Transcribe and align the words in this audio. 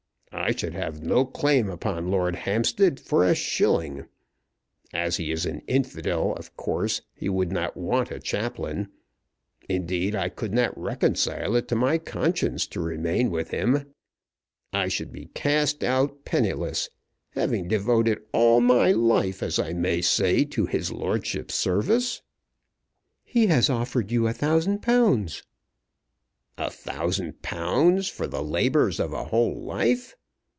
I 0.33 0.55
should 0.55 0.73
have 0.73 1.03
no 1.03 1.25
claim 1.25 1.69
upon 1.69 2.09
Lord 2.09 2.35
Hampstead 2.37 3.01
for 3.01 3.25
a 3.25 3.35
shilling. 3.35 4.05
As 4.93 5.17
he 5.17 5.29
is 5.29 5.45
an 5.45 5.61
infidel, 5.67 6.31
of 6.35 6.55
course 6.55 7.01
he 7.13 7.27
would 7.27 7.51
not 7.51 7.75
want 7.75 8.11
a 8.11 8.19
chaplain. 8.19 8.87
Indeed 9.67 10.15
I 10.15 10.29
could 10.29 10.53
not 10.53 10.75
reconcile 10.79 11.57
it 11.57 11.67
to 11.67 11.75
my 11.75 11.97
conscience 11.97 12.65
to 12.67 12.79
remain 12.79 13.29
with 13.29 13.49
him. 13.51 13.87
I 14.71 14.87
should 14.87 15.11
be 15.11 15.25
cast 15.33 15.83
out 15.83 16.23
penniless, 16.23 16.89
having 17.31 17.67
devoted 17.67 18.19
all 18.31 18.61
my 18.61 18.93
life, 18.93 19.43
as 19.43 19.59
I 19.59 19.73
may 19.73 20.01
say, 20.01 20.45
to 20.45 20.65
his 20.65 20.93
lordship's 20.93 21.55
service." 21.55 22.21
"He 23.25 23.47
has 23.47 23.69
offered 23.69 24.13
you 24.13 24.27
a 24.27 24.33
thousand 24.33 24.81
pounds." 24.81 25.43
"A 26.57 26.69
thousand 26.69 27.41
pounds, 27.41 28.07
for 28.07 28.27
the 28.27 28.43
labours 28.43 28.97
of 28.97 29.11
a 29.11 29.25
whole 29.25 29.61
life! 29.61 30.15